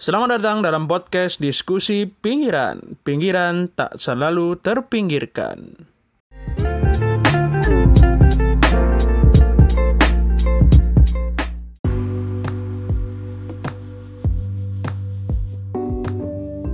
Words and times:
Selamat 0.00 0.40
datang 0.40 0.64
dalam 0.64 0.88
podcast 0.88 1.44
diskusi 1.44 2.08
pinggiran. 2.08 2.96
Pinggiran 3.04 3.68
tak 3.68 4.00
selalu 4.00 4.56
terpinggirkan. 4.56 5.76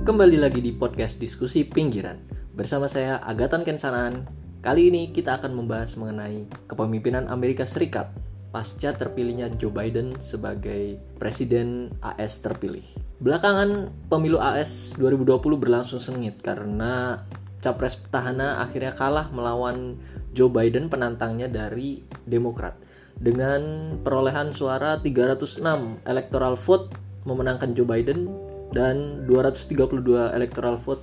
Kembali 0.07 0.39
lagi 0.39 0.63
di 0.63 0.71
podcast 0.71 1.19
diskusi 1.19 1.67
pinggiran 1.67 2.23
Bersama 2.55 2.87
saya 2.87 3.19
Agatan 3.19 3.67
Kensanan 3.67 4.23
Kali 4.63 4.87
ini 4.87 5.11
kita 5.11 5.43
akan 5.43 5.51
membahas 5.51 5.99
mengenai 5.99 6.47
kepemimpinan 6.71 7.27
Amerika 7.27 7.67
Serikat 7.67 8.07
Pasca 8.55 8.95
terpilihnya 8.95 9.51
Joe 9.59 9.75
Biden 9.75 10.15
sebagai 10.23 10.95
Presiden 11.19 11.91
AS 11.99 12.39
terpilih 12.39 13.06
Belakangan 13.17 13.89
pemilu 14.13 14.37
AS 14.37 14.93
2020 15.01 15.57
berlangsung 15.57 15.97
sengit 15.97 16.37
Karena 16.45 17.17
capres 17.65 17.97
petahana 17.97 18.61
akhirnya 18.61 18.93
kalah 18.93 19.33
melawan 19.33 19.97
Joe 20.37 20.53
Biden 20.53 20.85
penantangnya 20.85 21.49
dari 21.49 22.05
Demokrat 22.29 22.77
dengan 23.17 23.93
perolehan 24.05 24.53
suara 24.53 25.01
306 25.01 25.57
electoral 26.05 26.53
vote 26.53 26.93
memenangkan 27.25 27.73
Joe 27.73 27.89
Biden 27.89 28.29
dan 28.69 29.25
232 29.25 30.37
electoral 30.37 30.77
vote 30.77 31.01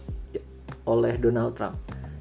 oleh 0.86 1.18
Donald 1.18 1.58
Trump. 1.58 1.74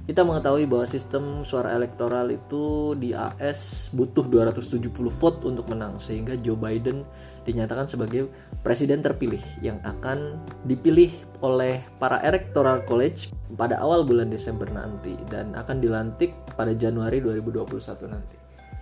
Kita 0.04 0.26
mengetahui 0.26 0.68
bahwa 0.68 0.84
sistem 0.90 1.48
suara 1.48 1.72
elektoral 1.78 2.28
itu 2.34 2.92
di 3.00 3.16
AS 3.16 3.94
butuh 3.96 4.28
270 4.28 4.92
vote 4.92 5.40
untuk 5.48 5.70
menang 5.72 5.96
sehingga 6.02 6.36
Joe 6.42 6.60
Biden 6.60 7.08
dinyatakan 7.44 7.92
sebagai 7.92 8.32
presiden 8.64 9.04
terpilih 9.04 9.42
yang 9.60 9.80
akan 9.84 10.40
dipilih 10.64 11.12
oleh 11.44 11.84
para 12.00 12.24
electoral 12.24 12.84
college 12.88 13.32
pada 13.60 13.80
awal 13.84 14.08
bulan 14.08 14.32
Desember 14.32 14.68
nanti 14.72 15.14
dan 15.28 15.52
akan 15.54 15.84
dilantik 15.84 16.32
pada 16.56 16.72
Januari 16.72 17.20
2021 17.20 18.08
nanti. 18.08 18.36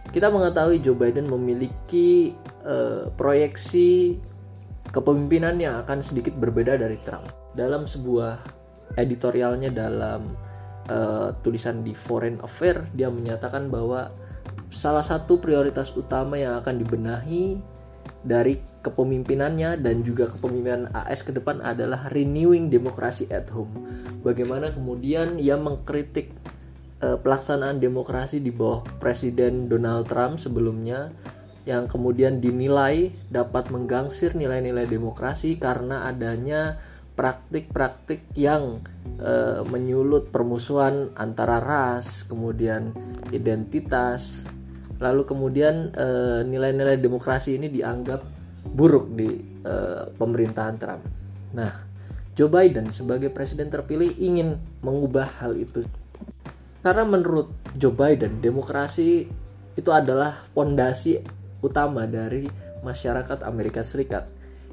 Kita 0.10 0.34
mengetahui 0.34 0.82
Joe 0.82 0.98
Biden 0.98 1.30
memiliki 1.30 2.34
uh, 2.66 3.10
proyeksi 3.14 4.18
kepemimpinan 4.90 5.62
yang 5.62 5.80
akan 5.86 6.02
sedikit 6.02 6.34
berbeda 6.36 6.78
dari 6.78 6.98
Trump. 7.06 7.30
Dalam 7.54 7.86
sebuah 7.86 8.42
editorialnya 8.98 9.72
dalam 9.72 10.36
uh, 10.92 11.32
tulisan 11.46 11.86
di 11.86 11.96
Foreign 11.96 12.42
Affairs, 12.44 12.92
dia 12.98 13.08
menyatakan 13.08 13.72
bahwa 13.72 14.12
salah 14.72 15.04
satu 15.04 15.40
prioritas 15.40 15.92
utama 15.96 16.40
yang 16.40 16.60
akan 16.60 16.80
dibenahi 16.80 17.60
dari 18.22 18.62
kepemimpinannya 18.82 19.82
dan 19.82 20.02
juga 20.06 20.30
kepemimpinan 20.30 20.90
AS 20.94 21.22
ke 21.26 21.34
depan 21.34 21.62
adalah 21.62 22.10
renewing 22.10 22.70
demokrasi 22.70 23.30
at 23.30 23.50
home. 23.50 23.72
Bagaimana 24.22 24.74
kemudian 24.74 25.38
ia 25.42 25.58
mengkritik 25.58 26.34
uh, 27.02 27.18
pelaksanaan 27.18 27.82
demokrasi 27.82 28.42
di 28.42 28.54
bawah 28.54 28.86
Presiden 29.02 29.70
Donald 29.70 30.10
Trump 30.10 30.38
sebelumnya 30.38 31.10
yang 31.66 31.86
kemudian 31.86 32.42
dinilai 32.42 33.14
dapat 33.30 33.70
menggangsir 33.70 34.34
nilai-nilai 34.34 34.90
demokrasi 34.90 35.62
karena 35.62 36.10
adanya 36.10 36.82
praktik-praktik 37.14 38.26
yang 38.34 38.82
e, 39.22 39.62
menyulut 39.70 40.34
permusuhan 40.34 41.14
antara 41.14 41.62
ras, 41.62 42.26
kemudian 42.26 42.96
identitas, 43.30 44.42
lalu 45.02 45.26
kemudian 45.26 45.90
eh, 45.92 46.42
nilai-nilai 46.46 47.02
demokrasi 47.02 47.58
ini 47.58 47.68
dianggap 47.74 48.42
buruk 48.66 49.10
di 49.18 49.30
e, 49.66 49.76
pemerintahan 50.16 50.76
Trump. 50.78 51.04
Nah, 51.58 51.72
Joe 52.38 52.48
Biden 52.48 52.94
sebagai 52.94 53.34
presiden 53.34 53.68
terpilih 53.68 54.14
ingin 54.22 54.62
mengubah 54.86 55.42
hal 55.42 55.58
itu. 55.58 55.84
Karena 56.82 57.06
menurut 57.06 57.54
Joe 57.78 57.94
Biden, 57.94 58.42
demokrasi 58.42 59.28
itu 59.78 59.90
adalah 59.94 60.46
fondasi 60.54 61.22
utama 61.62 62.10
dari 62.10 62.50
masyarakat 62.82 63.46
Amerika 63.46 63.86
Serikat. 63.86 64.26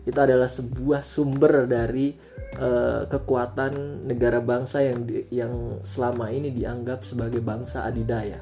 Itu 0.09 0.17
adalah 0.17 0.49
sebuah 0.49 1.05
sumber 1.05 1.69
dari 1.69 2.17
uh, 2.57 3.05
kekuatan 3.05 4.09
negara 4.09 4.41
bangsa 4.41 4.81
yang 4.81 5.05
di, 5.05 5.29
yang 5.29 5.85
selama 5.85 6.33
ini 6.33 6.49
dianggap 6.49 7.05
sebagai 7.05 7.45
bangsa 7.45 7.85
adidaya. 7.85 8.41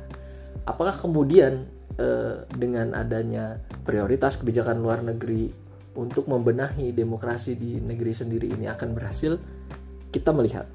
Apakah 0.62 0.94
kemudian 0.94 1.66
uh, 2.00 2.44
dengan 2.52 2.96
adanya 2.96 3.60
prioritas 3.84 4.40
kebijakan 4.40 4.80
luar 4.80 5.04
negeri 5.04 5.50
untuk 5.96 6.28
membenahi 6.28 6.92
demokrasi 6.92 7.56
di 7.56 7.80
negeri 7.80 8.12
sendiri 8.12 8.52
ini 8.52 8.68
akan 8.68 8.88
berhasil? 8.92 9.36
Kita 10.12 10.30
melihat. 10.32 10.68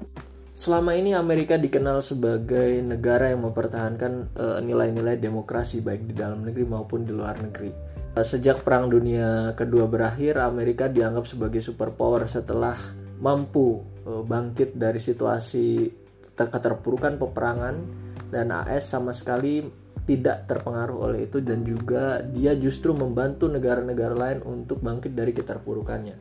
Selama 0.52 0.92
ini 0.92 1.16
Amerika 1.16 1.56
dikenal 1.56 2.04
sebagai 2.04 2.76
negara 2.84 3.32
yang 3.32 3.40
mempertahankan 3.48 4.36
eh, 4.36 4.58
nilai-nilai 4.60 5.16
uh, 5.16 5.22
demokrasi 5.24 5.80
baik 5.80 6.12
di 6.12 6.14
dalam 6.14 6.44
negeri 6.44 6.68
maupun 6.68 7.08
di 7.08 7.12
luar 7.16 7.40
negeri. 7.40 7.72
Uh, 8.12 8.20
sejak 8.20 8.60
Perang 8.60 8.92
Dunia 8.92 9.56
Kedua 9.56 9.88
berakhir, 9.88 10.36
Amerika 10.36 10.92
dianggap 10.92 11.24
sebagai 11.24 11.64
superpower 11.64 12.28
setelah 12.28 12.76
mampu 13.22 13.80
bangkit 14.02 14.76
dari 14.76 15.00
situasi 15.00 15.88
keterpurukan 16.36 17.16
peperangan 17.16 17.76
dan 18.28 18.50
AS 18.50 18.90
sama 18.90 19.14
sekali 19.14 19.81
tidak 20.02 20.50
terpengaruh 20.50 20.98
oleh 21.10 21.30
itu 21.30 21.38
dan 21.38 21.62
juga 21.62 22.20
dia 22.26 22.58
justru 22.58 22.90
membantu 22.90 23.46
negara-negara 23.46 24.14
lain 24.14 24.38
untuk 24.42 24.82
bangkit 24.82 25.14
dari 25.14 25.30
keterpurukannya. 25.30 26.16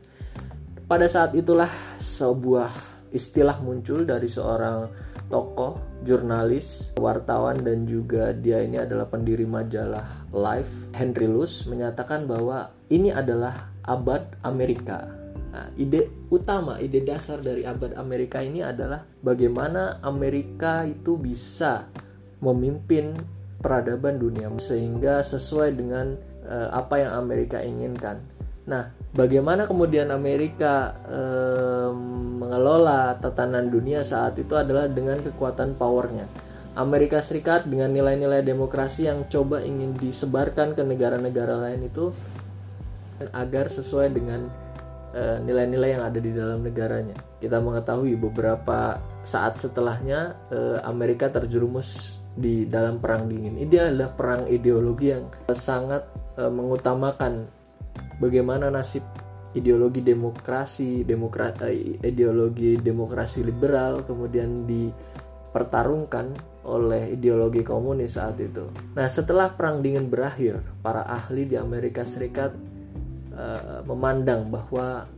Pada 0.86 1.08
saat 1.08 1.34
itulah 1.34 1.72
sebuah 1.98 2.70
istilah 3.12 3.60
muncul 3.60 4.04
dari 4.08 4.28
seorang 4.28 4.88
tokoh, 5.32 6.04
jurnalis, 6.04 6.92
wartawan 7.00 7.64
dan 7.64 7.88
juga 7.88 8.36
dia 8.36 8.60
ini 8.60 8.80
adalah 8.84 9.08
pendiri 9.08 9.48
majalah 9.48 10.28
Life, 10.36 10.92
Henry 10.92 11.28
Luce 11.28 11.68
menyatakan 11.72 12.28
bahwa 12.28 12.72
ini 12.92 13.12
adalah 13.12 13.72
abad 13.88 14.36
Amerika. 14.44 15.08
Nah, 15.52 15.68
ide 15.76 16.08
utama, 16.32 16.80
ide 16.80 17.04
dasar 17.04 17.40
dari 17.44 17.68
abad 17.68 17.96
Amerika 18.00 18.40
ini 18.40 18.64
adalah 18.64 19.04
bagaimana 19.24 20.00
Amerika 20.04 20.88
itu 20.88 21.20
bisa 21.20 21.88
memimpin 22.40 23.16
peradaban 23.62 24.18
dunia 24.18 24.50
sehingga 24.58 25.22
sesuai 25.22 25.78
dengan 25.78 26.18
uh, 26.50 26.74
apa 26.74 27.06
yang 27.06 27.14
Amerika 27.16 27.62
inginkan. 27.62 28.42
Nah, 28.62 28.94
bagaimana 29.18 29.66
kemudian 29.66 30.14
Amerika 30.14 30.94
eh, 31.10 31.90
mengelola 32.38 33.18
tatanan 33.18 33.74
dunia 33.74 34.06
saat 34.06 34.38
itu 34.38 34.54
adalah 34.54 34.86
dengan 34.86 35.18
kekuatan 35.18 35.74
powernya. 35.82 36.30
Amerika 36.78 37.20
Serikat 37.20 37.68
dengan 37.68 37.92
nilai-nilai 37.92 38.46
demokrasi 38.46 39.10
yang 39.10 39.28
coba 39.28 39.60
ingin 39.66 39.98
disebarkan 39.98 40.72
ke 40.78 40.86
negara-negara 40.86 41.58
lain 41.68 41.90
itu 41.90 42.14
agar 43.34 43.68
sesuai 43.68 44.14
dengan 44.14 44.48
eh, 45.18 45.42
nilai-nilai 45.42 45.98
yang 45.98 46.04
ada 46.06 46.20
di 46.22 46.32
dalam 46.32 46.62
negaranya. 46.62 47.18
Kita 47.42 47.58
mengetahui 47.58 48.14
beberapa 48.14 49.02
saat 49.26 49.58
setelahnya 49.58 50.38
eh, 50.54 50.80
Amerika 50.86 51.34
terjerumus 51.34 52.21
di 52.32 52.64
dalam 52.68 52.98
perang 53.04 53.28
dingin. 53.28 53.60
Ini 53.60 53.92
adalah 53.92 54.10
perang 54.16 54.48
ideologi 54.48 55.12
yang 55.12 55.28
sangat 55.52 56.08
eh, 56.40 56.52
mengutamakan 56.52 57.48
bagaimana 58.22 58.72
nasib 58.72 59.04
ideologi 59.52 60.00
demokrasi, 60.00 61.04
demokrat, 61.04 61.60
eh, 61.68 62.00
ideologi 62.00 62.80
demokrasi 62.80 63.44
liberal 63.44 64.08
kemudian 64.08 64.64
dipertarungkan 64.64 66.32
oleh 66.62 67.18
ideologi 67.18 67.66
komunis 67.66 68.16
saat 68.16 68.38
itu. 68.38 68.70
Nah, 68.94 69.08
setelah 69.10 69.52
perang 69.52 69.82
dingin 69.82 70.08
berakhir, 70.08 70.62
para 70.80 71.04
ahli 71.04 71.50
di 71.50 71.58
Amerika 71.58 72.06
Serikat 72.06 72.54
uh, 73.34 73.82
memandang 73.90 74.46
bahwa 74.54 75.10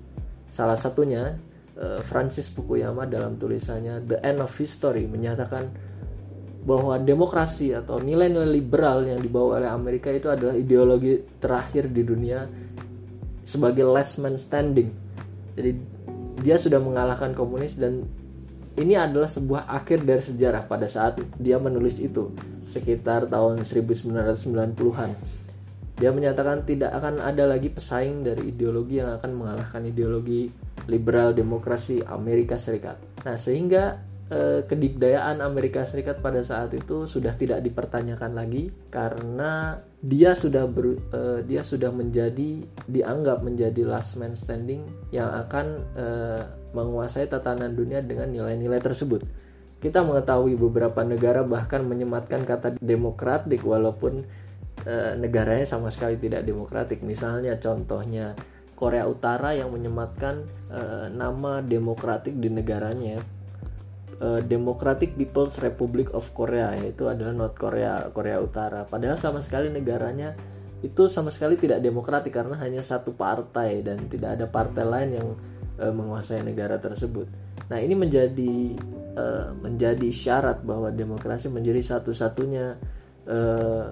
salah 0.47 0.79
satunya 0.79 1.35
uh, 1.75 1.99
Francis 2.07 2.47
Fukuyama 2.47 3.03
dalam 3.11 3.35
tulisannya 3.35 4.07
The 4.07 4.23
End 4.23 4.39
of 4.39 4.55
History 4.55 5.03
menyatakan 5.03 5.67
bahwa 6.63 6.95
demokrasi 6.95 7.75
atau 7.75 7.99
nilai-nilai 7.99 8.47
liberal 8.47 9.03
yang 9.03 9.19
dibawa 9.19 9.59
oleh 9.59 9.69
Amerika 9.69 10.07
itu 10.07 10.31
adalah 10.31 10.55
ideologi 10.55 11.19
terakhir 11.39 11.91
di 11.91 12.01
dunia 12.07 12.47
sebagai 13.43 13.83
last 13.83 14.23
man 14.23 14.39
standing. 14.39 14.87
Jadi 15.59 15.71
dia 16.39 16.55
sudah 16.55 16.79
mengalahkan 16.79 17.35
komunis 17.35 17.75
dan 17.75 18.07
ini 18.79 18.97
adalah 18.97 19.29
sebuah 19.29 19.69
akhir 19.69 20.07
dari 20.07 20.23
sejarah 20.23 20.65
pada 20.65 20.89
saat 20.89 21.19
dia 21.37 21.59
menulis 21.59 21.99
itu 21.99 22.31
sekitar 22.65 23.27
tahun 23.27 23.61
1990-an. 23.67 25.11
Dia 25.93 26.09
menyatakan 26.09 26.65
tidak 26.65 26.89
akan 26.97 27.21
ada 27.21 27.45
lagi 27.45 27.69
pesaing 27.69 28.25
dari 28.25 28.49
ideologi 28.49 28.97
yang 28.97 29.13
akan 29.13 29.31
mengalahkan 29.37 29.85
ideologi 29.85 30.49
liberal 30.89 31.37
demokrasi 31.37 32.01
Amerika 32.01 32.57
Serikat. 32.57 32.97
Nah, 33.21 33.37
sehingga 33.37 34.01
eh, 34.33 34.61
kedikdayaan 34.65 35.45
Amerika 35.45 35.85
Serikat 35.85 36.19
pada 36.25 36.41
saat 36.41 36.73
itu 36.73 37.05
sudah 37.05 37.37
tidak 37.37 37.61
dipertanyakan 37.61 38.33
lagi 38.33 38.73
karena 38.89 39.77
dia 40.01 40.33
sudah 40.33 40.65
ber, 40.65 40.97
eh, 40.97 41.39
dia 41.45 41.61
sudah 41.61 41.93
menjadi 41.93 42.65
dianggap 42.89 43.45
menjadi 43.45 43.85
last 43.85 44.17
man 44.17 44.33
standing 44.33 44.89
yang 45.13 45.29
akan 45.29 45.85
eh, 45.93 46.41
menguasai 46.73 47.29
tatanan 47.29 47.77
dunia 47.77 48.01
dengan 48.01 48.33
nilai-nilai 48.33 48.81
tersebut. 48.81 49.21
Kita 49.77 50.01
mengetahui 50.01 50.57
beberapa 50.57 51.05
negara 51.05 51.45
bahkan 51.45 51.85
menyematkan 51.85 52.49
kata 52.49 52.81
demokratik 52.81 53.61
walaupun 53.61 54.25
eh, 54.89 55.13
negaranya 55.21 55.69
sama 55.69 55.93
sekali 55.93 56.17
tidak 56.17 56.41
demokratik. 56.41 57.05
Misalnya 57.05 57.61
contohnya 57.61 58.33
Korea 58.83 59.07
Utara 59.07 59.55
yang 59.55 59.71
menyematkan 59.71 60.43
uh, 60.67 61.07
nama 61.07 61.63
demokratik 61.63 62.35
di 62.35 62.51
negaranya 62.51 63.23
uh, 64.19 64.41
Democratic 64.43 65.15
People's 65.17 65.57
Republic 65.63 66.11
of 66.13 66.29
Korea 66.35 66.75
yaitu 66.77 67.09
adalah 67.09 67.33
North 67.33 67.57
Korea 67.57 68.09
Korea 68.11 68.37
Utara. 68.43 68.85
Padahal 68.85 69.17
sama 69.17 69.39
sekali 69.41 69.71
negaranya 69.71 70.35
itu 70.83 71.07
sama 71.07 71.31
sekali 71.31 71.55
tidak 71.55 71.79
demokratik 71.79 72.35
karena 72.35 72.59
hanya 72.59 72.83
satu 72.83 73.15
partai 73.15 73.79
dan 73.81 74.11
tidak 74.11 74.35
ada 74.35 74.45
partai 74.51 74.83
lain 74.83 75.09
yang 75.15 75.27
uh, 75.79 75.93
menguasai 75.95 76.43
negara 76.43 76.75
tersebut. 76.77 77.25
Nah 77.71 77.79
ini 77.79 77.95
menjadi 77.95 78.75
uh, 79.15 79.55
menjadi 79.57 80.09
syarat 80.11 80.61
bahwa 80.61 80.91
demokrasi 80.91 81.47
menjadi 81.47 81.79
satu-satunya 81.79 82.75
uh, 83.31 83.85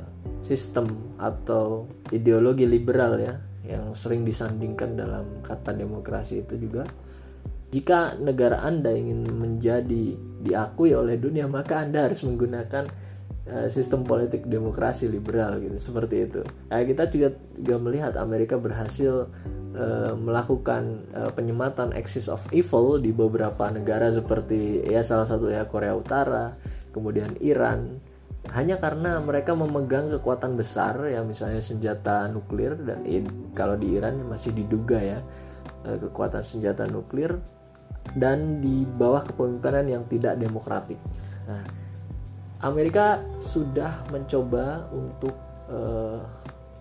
sistem 0.43 1.15
atau 1.15 1.87
ideologi 2.11 2.67
liberal 2.67 3.15
ya 3.21 3.35
yang 3.61 3.95
sering 3.95 4.25
disandingkan 4.27 4.97
dalam 4.97 5.39
kata 5.45 5.71
demokrasi 5.71 6.43
itu 6.43 6.57
juga 6.59 6.83
jika 7.71 8.19
negara 8.19 8.61
Anda 8.61 8.91
ingin 8.91 9.25
menjadi 9.31 10.19
diakui 10.43 10.91
oleh 10.91 11.15
dunia 11.15 11.47
maka 11.47 11.79
Anda 11.79 12.11
harus 12.11 12.21
menggunakan 12.27 12.91
uh, 13.47 13.67
sistem 13.71 14.03
politik 14.03 14.45
demokrasi 14.45 15.07
liberal 15.07 15.57
gitu 15.63 15.79
seperti 15.79 16.15
itu. 16.27 16.41
Nah, 16.67 16.83
kita 16.83 17.07
juga 17.07 17.29
juga 17.55 17.77
melihat 17.79 18.13
Amerika 18.19 18.59
berhasil 18.59 19.31
uh, 19.73 20.13
melakukan 20.19 21.07
uh, 21.15 21.31
penyematan 21.31 21.95
axis 21.95 22.27
of 22.27 22.43
evil 22.51 22.99
di 22.99 23.15
beberapa 23.15 23.71
negara 23.71 24.11
seperti 24.11 24.83
ya 24.85 25.01
salah 25.01 25.25
satu 25.25 25.47
ya 25.47 25.63
Korea 25.65 25.95
Utara, 25.95 26.51
kemudian 26.91 27.39
Iran, 27.39 28.03
hanya 28.49 28.81
karena 28.81 29.21
mereka 29.21 29.53
memegang 29.53 30.09
kekuatan 30.17 30.57
besar 30.57 30.97
ya 31.05 31.21
misalnya 31.21 31.61
senjata 31.61 32.25
nuklir 32.25 32.73
dan 32.81 33.05
kalau 33.53 33.77
di 33.77 33.93
Iran 33.93 34.17
masih 34.25 34.49
diduga 34.57 34.97
ya 34.97 35.19
eh, 35.85 35.97
kekuatan 36.01 36.41
senjata 36.41 36.89
nuklir 36.89 37.37
dan 38.17 38.59
di 38.59 38.83
bawah 38.83 39.23
kepemimpinan 39.23 39.85
yang 39.87 40.03
tidak 40.09 40.35
demokratik. 40.37 40.99
Nah, 41.47 41.63
Amerika 42.61 43.23
sudah 43.41 44.05
mencoba 44.11 44.85
untuk 44.93 45.33
uh, 45.71 46.21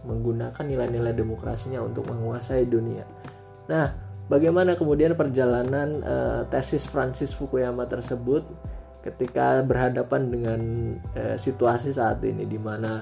menggunakan 0.04 0.64
nilai-nilai 0.64 1.12
demokrasinya 1.12 1.80
untuk 1.84 2.08
menguasai 2.08 2.66
dunia. 2.66 3.04
Nah, 3.68 3.94
bagaimana 4.26 4.74
kemudian 4.74 5.14
perjalanan 5.14 6.02
uh, 6.02 6.42
tesis 6.48 6.84
Francis 6.84 7.32
Fukuyama 7.32 7.86
tersebut? 7.86 8.44
ketika 9.00 9.64
berhadapan 9.64 10.22
dengan 10.28 10.60
uh, 11.16 11.36
situasi 11.36 11.96
saat 11.96 12.20
ini 12.20 12.44
di 12.44 12.60
mana 12.60 13.00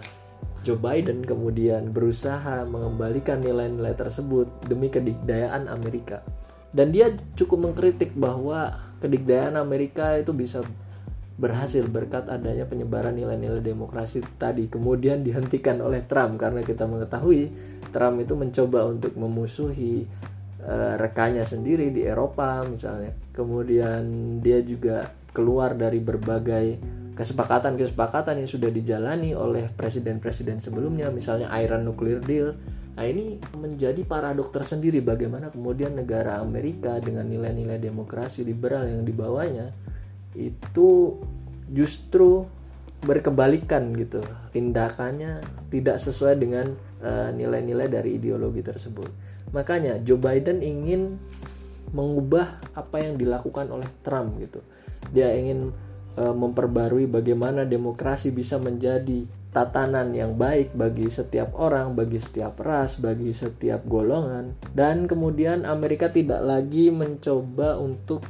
Joe 0.62 0.78
Biden 0.78 1.22
kemudian 1.22 1.90
berusaha 1.94 2.66
mengembalikan 2.66 3.42
nilai-nilai 3.42 3.94
tersebut 3.94 4.46
demi 4.66 4.90
kedikdayaan 4.90 5.70
Amerika. 5.70 6.22
Dan 6.74 6.92
dia 6.92 7.12
cukup 7.34 7.70
mengkritik 7.70 8.12
bahwa 8.14 8.76
kedikdayaan 9.00 9.56
Amerika 9.56 10.18
itu 10.18 10.34
bisa 10.36 10.62
berhasil 11.38 11.86
berkat 11.86 12.26
adanya 12.26 12.66
penyebaran 12.66 13.14
nilai-nilai 13.14 13.62
demokrasi 13.62 14.26
tadi 14.42 14.66
kemudian 14.66 15.22
dihentikan 15.22 15.78
oleh 15.78 16.02
Trump 16.02 16.34
karena 16.34 16.66
kita 16.66 16.82
mengetahui 16.82 17.54
Trump 17.94 18.18
itu 18.18 18.34
mencoba 18.34 18.90
untuk 18.90 19.14
memusuhi 19.14 20.02
uh, 20.66 20.98
rekannya 20.98 21.46
sendiri 21.46 21.94
di 21.94 22.04
Eropa 22.04 22.66
misalnya. 22.66 23.14
Kemudian 23.30 24.02
dia 24.42 24.58
juga 24.66 25.14
keluar 25.30 25.78
dari 25.78 26.02
berbagai 26.02 26.66
kesepakatan-kesepakatan 27.14 28.42
yang 28.42 28.50
sudah 28.50 28.70
dijalani 28.70 29.34
oleh 29.34 29.70
presiden-presiden 29.74 30.62
sebelumnya, 30.62 31.10
misalnya 31.10 31.50
Iran 31.54 31.82
Nuclear 31.86 32.22
Deal. 32.22 32.54
Nah 32.98 33.06
ini 33.06 33.38
menjadi 33.54 34.02
paradok 34.02 34.50
tersendiri 34.50 34.98
bagaimana 34.98 35.54
kemudian 35.54 35.94
negara 35.94 36.42
Amerika 36.42 36.98
dengan 36.98 37.30
nilai-nilai 37.30 37.78
demokrasi 37.78 38.42
liberal 38.42 38.90
yang 38.90 39.06
dibawanya 39.06 39.70
itu 40.34 41.14
justru 41.70 42.42
berkebalikan 42.98 43.94
gitu. 43.94 44.18
Tindakannya 44.50 45.46
tidak 45.70 46.02
sesuai 46.02 46.42
dengan 46.42 46.74
eh, 46.98 47.30
nilai-nilai 47.38 47.86
uh, 47.86 47.92
dari 48.02 48.18
ideologi 48.18 48.66
tersebut. 48.66 49.06
Makanya 49.54 50.02
Joe 50.02 50.18
Biden 50.18 50.58
ingin 50.58 51.22
mengubah 51.92 52.60
apa 52.74 53.00
yang 53.00 53.14
dilakukan 53.14 53.70
oleh 53.72 53.88
Trump 54.02 54.42
gitu. 54.42 54.60
Dia 55.08 55.32
ingin 55.32 55.72
e, 56.16 56.22
memperbarui 56.28 57.08
bagaimana 57.08 57.64
demokrasi 57.64 58.28
bisa 58.28 58.60
menjadi 58.60 59.24
tatanan 59.48 60.12
yang 60.12 60.36
baik 60.36 60.76
bagi 60.76 61.08
setiap 61.08 61.56
orang, 61.56 61.96
bagi 61.96 62.20
setiap 62.20 62.60
ras, 62.60 63.00
bagi 63.00 63.32
setiap 63.32 63.80
golongan, 63.88 64.52
dan 64.76 65.08
kemudian 65.08 65.64
Amerika 65.64 66.12
tidak 66.12 66.44
lagi 66.44 66.92
mencoba 66.92 67.80
untuk 67.80 68.20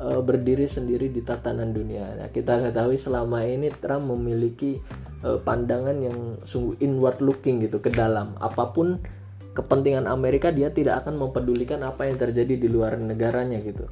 e, 0.00 0.08
berdiri 0.24 0.64
sendiri 0.64 1.12
di 1.12 1.20
tatanan 1.20 1.76
dunia. 1.76 2.16
Nah, 2.16 2.28
kita 2.32 2.64
ketahui 2.64 2.96
selama 2.96 3.44
ini 3.44 3.68
Trump 3.76 4.08
memiliki 4.08 4.80
e, 5.20 5.28
pandangan 5.36 5.96
yang 6.00 6.18
sungguh 6.48 6.80
inward 6.80 7.20
looking 7.20 7.60
gitu 7.60 7.84
ke 7.84 7.92
dalam. 7.92 8.32
Apa 8.40 8.72
pun 8.72 8.96
kepentingan 9.52 10.08
Amerika, 10.08 10.48
dia 10.48 10.72
tidak 10.72 11.04
akan 11.04 11.20
mempedulikan 11.20 11.84
apa 11.84 12.08
yang 12.08 12.16
terjadi 12.16 12.56
di 12.56 12.68
luar 12.72 12.96
negaranya 12.96 13.60
gitu 13.60 13.84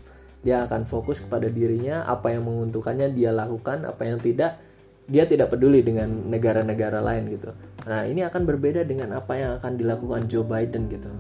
dia 0.45 0.69
akan 0.69 0.85
fokus 0.85 1.25
kepada 1.25 1.49
dirinya 1.49 2.05
apa 2.05 2.29
yang 2.37 2.45
menguntungkannya 2.45 3.17
dia 3.17 3.33
lakukan 3.33 3.89
apa 3.89 4.05
yang 4.05 4.21
tidak 4.21 4.61
dia 5.05 5.29
tidak 5.29 5.53
peduli 5.53 5.85
dengan 5.85 6.09
negara-negara 6.33 7.05
lain 7.05 7.37
gitu. 7.37 7.53
Nah 7.85 8.09
ini 8.09 8.25
akan 8.25 8.43
berbeda 8.49 8.89
dengan 8.89 9.13
apa 9.13 9.37
yang 9.37 9.51
akan 9.61 9.77
dilakukan 9.77 10.27
Joe 10.33 10.47
Biden 10.47 10.89
gitu. 10.89 11.11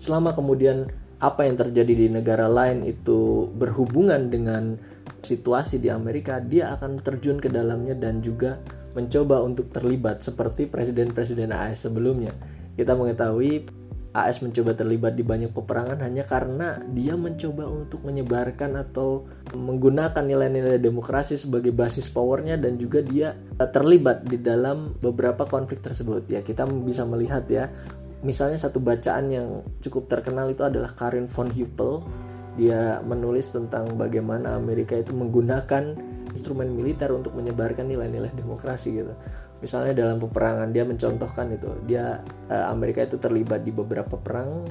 Selama 0.00 0.32
kemudian 0.32 0.88
apa 1.22 1.46
yang 1.46 1.54
terjadi 1.54 1.94
di 1.94 2.06
negara 2.10 2.50
lain 2.50 2.82
itu 2.82 3.46
berhubungan 3.54 4.32
dengan 4.32 4.74
situasi 5.22 5.78
di 5.78 5.86
Amerika 5.86 6.42
dia 6.42 6.74
akan 6.74 6.98
terjun 6.98 7.38
ke 7.38 7.46
dalamnya 7.46 7.94
dan 7.94 8.18
juga 8.24 8.58
mencoba 8.92 9.40
untuk 9.44 9.70
terlibat 9.70 10.24
seperti 10.24 10.66
presiden-presiden 10.66 11.54
AS 11.54 11.86
sebelumnya. 11.86 12.34
Kita 12.74 12.96
mengetahui 12.96 13.81
AS 14.12 14.44
mencoba 14.44 14.76
terlibat 14.76 15.16
di 15.16 15.24
banyak 15.24 15.56
peperangan 15.56 16.04
hanya 16.04 16.28
karena 16.28 16.76
dia 16.92 17.16
mencoba 17.16 17.64
untuk 17.64 18.04
menyebarkan 18.04 18.76
atau 18.76 19.24
menggunakan 19.56 20.20
nilai-nilai 20.20 20.76
demokrasi 20.76 21.40
sebagai 21.40 21.72
basis 21.72 22.12
powernya 22.12 22.60
dan 22.60 22.76
juga 22.76 23.00
dia 23.00 23.32
terlibat 23.56 24.28
di 24.28 24.36
dalam 24.36 25.00
beberapa 25.00 25.48
konflik 25.48 25.80
tersebut. 25.80 26.28
Ya 26.28 26.44
kita 26.44 26.68
bisa 26.68 27.08
melihat 27.08 27.48
ya 27.48 27.72
misalnya 28.20 28.60
satu 28.60 28.84
bacaan 28.84 29.32
yang 29.32 29.48
cukup 29.80 30.12
terkenal 30.12 30.52
itu 30.52 30.60
adalah 30.60 30.92
Karin 30.92 31.24
von 31.24 31.48
Huppel 31.48 32.04
dia 32.52 33.00
menulis 33.00 33.48
tentang 33.48 33.96
bagaimana 33.96 34.60
Amerika 34.60 34.92
itu 34.92 35.16
menggunakan 35.16 35.96
instrumen 36.36 36.68
militer 36.68 37.08
untuk 37.08 37.32
menyebarkan 37.32 37.88
nilai-nilai 37.88 38.28
demokrasi 38.36 38.92
gitu 38.92 39.16
misalnya 39.62 39.94
dalam 39.94 40.18
peperangan 40.18 40.74
dia 40.74 40.82
mencontohkan 40.82 41.54
itu. 41.54 41.70
Dia 41.86 42.18
uh, 42.50 42.66
Amerika 42.68 43.06
itu 43.06 43.16
terlibat 43.16 43.62
di 43.62 43.70
beberapa 43.70 44.18
perang 44.18 44.66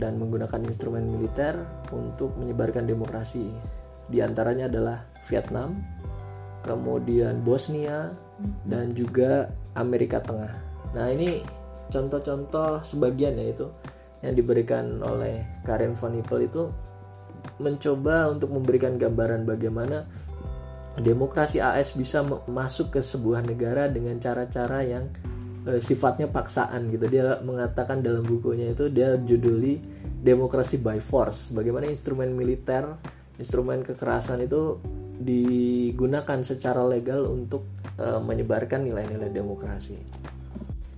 dan 0.00 0.16
menggunakan 0.16 0.64
instrumen 0.64 1.04
militer 1.04 1.60
untuk 1.92 2.32
menyebarkan 2.40 2.88
demokrasi. 2.88 3.52
Di 4.08 4.24
antaranya 4.24 4.66
adalah 4.66 5.04
Vietnam 5.28 5.76
kemudian 6.64 7.40
Bosnia 7.40 8.12
dan 8.68 8.92
juga 8.96 9.48
Amerika 9.76 10.20
Tengah. 10.20 10.52
Nah 10.96 11.06
ini 11.12 11.44
contoh-contoh 11.92 12.80
sebagian 12.84 13.36
ya 13.36 13.52
itu 13.52 13.66
yang 14.20 14.34
diberikan 14.36 15.00
oleh 15.00 15.44
Karen 15.64 15.96
von 15.96 16.16
Hippel 16.16 16.44
itu 16.48 16.68
mencoba 17.56 18.28
untuk 18.28 18.52
memberikan 18.52 19.00
gambaran 19.00 19.48
bagaimana 19.48 20.04
demokrasi 21.00 21.58
AS 21.58 21.96
bisa 21.96 22.22
masuk 22.48 22.94
ke 22.94 23.00
sebuah 23.00 23.42
negara 23.42 23.88
dengan 23.88 24.16
cara-cara 24.20 24.84
yang 24.84 25.08
e, 25.66 25.80
sifatnya 25.80 26.28
paksaan 26.28 26.92
gitu. 26.92 27.08
Dia 27.08 27.40
mengatakan 27.40 28.04
dalam 28.04 28.24
bukunya 28.24 28.72
itu 28.72 28.88
dia 28.92 29.16
juduli 29.20 29.80
demokrasi 30.20 30.80
by 30.80 31.00
force. 31.00 31.50
Bagaimana 31.50 31.88
instrumen 31.88 32.32
militer, 32.32 32.96
instrumen 33.40 33.84
kekerasan 33.84 34.44
itu 34.44 34.78
digunakan 35.20 36.40
secara 36.40 36.84
legal 36.84 37.28
untuk 37.28 37.68
e, 37.96 38.06
menyebarkan 38.20 38.84
nilai-nilai 38.84 39.28
demokrasi. 39.32 39.98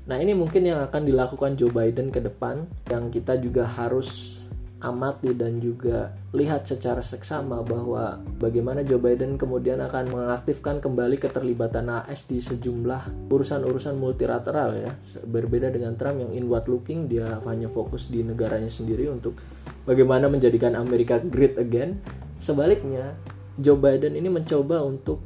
Nah, 0.03 0.19
ini 0.19 0.35
mungkin 0.35 0.67
yang 0.67 0.83
akan 0.83 1.07
dilakukan 1.07 1.55
Joe 1.55 1.71
Biden 1.71 2.11
ke 2.11 2.19
depan 2.19 2.67
yang 2.91 3.07
kita 3.07 3.39
juga 3.39 3.71
harus 3.71 4.43
amati 4.83 5.31
dan 5.33 5.63
juga 5.63 6.11
lihat 6.35 6.67
secara 6.67 7.01
seksama 7.01 7.63
bahwa 7.63 8.19
bagaimana 8.43 8.83
Joe 8.83 8.99
Biden 8.99 9.39
kemudian 9.39 9.79
akan 9.79 10.11
mengaktifkan 10.11 10.83
kembali 10.83 11.23
keterlibatan 11.23 11.87
AS 11.89 12.27
di 12.27 12.43
sejumlah 12.43 13.31
urusan-urusan 13.31 13.95
multilateral 13.95 14.75
ya. 14.77 14.93
Berbeda 15.23 15.71
dengan 15.71 15.95
Trump 15.95 16.21
yang 16.21 16.35
inward 16.35 16.67
looking 16.67 17.07
dia 17.07 17.39
hanya 17.47 17.71
fokus 17.71 18.11
di 18.11 18.27
negaranya 18.27 18.69
sendiri 18.69 19.07
untuk 19.09 19.39
bagaimana 19.87 20.27
menjadikan 20.27 20.75
Amerika 20.75 21.23
great 21.23 21.55
again. 21.57 22.03
Sebaliknya 22.43 23.15
Joe 23.63 23.79
Biden 23.79 24.19
ini 24.19 24.27
mencoba 24.27 24.83
untuk 24.83 25.23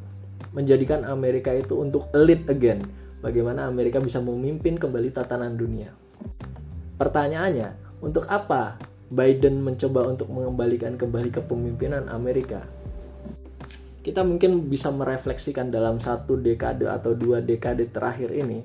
menjadikan 0.52 1.08
Amerika 1.08 1.50
itu 1.56 1.80
untuk 1.80 2.12
elite 2.12 2.46
again. 2.52 2.84
Bagaimana 3.24 3.64
Amerika 3.64 3.98
bisa 3.98 4.20
memimpin 4.20 4.76
kembali 4.76 5.08
tatanan 5.08 5.56
dunia. 5.56 5.90
Pertanyaannya 6.96 8.00
untuk 8.00 8.24
apa 8.28 8.80
Biden 9.06 9.62
mencoba 9.62 10.06
untuk 10.10 10.26
mengembalikan 10.34 10.98
kembali 10.98 11.30
kepemimpinan 11.30 12.10
Amerika. 12.10 12.66
Kita 14.02 14.22
mungkin 14.22 14.70
bisa 14.70 14.90
merefleksikan 14.94 15.70
dalam 15.70 15.98
satu 15.98 16.38
dekade 16.38 16.86
atau 16.86 17.14
dua 17.14 17.42
dekade 17.42 17.90
terakhir 17.90 18.30
ini, 18.30 18.62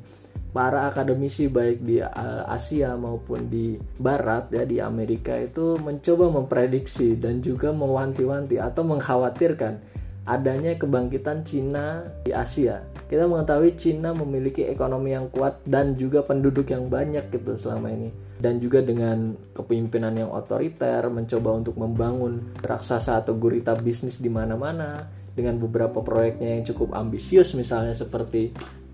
para 0.52 0.92
akademisi 0.92 1.48
baik 1.48 1.82
di 1.82 2.04
eh, 2.04 2.44
Asia 2.46 2.94
maupun 3.00 3.48
di 3.48 3.80
Barat 3.98 4.52
ya 4.52 4.68
di 4.68 4.78
Amerika 4.84 5.34
itu 5.40 5.80
mencoba 5.80 6.28
memprediksi 6.30 7.16
dan 7.16 7.40
juga 7.40 7.72
mewanti-wanti 7.72 8.60
atau 8.60 8.84
mengkhawatirkan 8.84 9.91
adanya 10.26 10.78
kebangkitan 10.78 11.42
Cina 11.46 12.06
di 12.22 12.32
Asia. 12.32 12.86
Kita 13.10 13.28
mengetahui 13.28 13.76
Cina 13.76 14.14
memiliki 14.14 14.64
ekonomi 14.66 15.12
yang 15.12 15.28
kuat 15.34 15.62
dan 15.68 15.98
juga 15.98 16.24
penduduk 16.24 16.70
yang 16.72 16.88
banyak 16.88 17.28
gitu 17.34 17.58
selama 17.58 17.92
ini 17.92 18.32
dan 18.42 18.58
juga 18.58 18.82
dengan 18.82 19.38
kepemimpinan 19.54 20.18
yang 20.18 20.34
otoriter 20.34 21.06
mencoba 21.14 21.62
untuk 21.62 21.78
membangun 21.78 22.58
raksasa 22.58 23.22
atau 23.22 23.38
gurita 23.38 23.78
bisnis 23.78 24.18
di 24.18 24.34
mana-mana 24.34 25.06
dengan 25.38 25.62
beberapa 25.62 26.02
proyeknya 26.02 26.58
yang 26.58 26.64
cukup 26.66 26.98
ambisius 26.98 27.54
misalnya 27.54 27.94
seperti 27.94 28.52